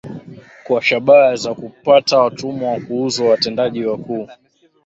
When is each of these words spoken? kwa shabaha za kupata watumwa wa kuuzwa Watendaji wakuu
kwa 0.63 0.81
shabaha 0.81 1.35
za 1.35 1.53
kupata 1.55 2.19
watumwa 2.19 2.71
wa 2.71 2.79
kuuzwa 2.79 3.29
Watendaji 3.29 3.85
wakuu 3.85 4.27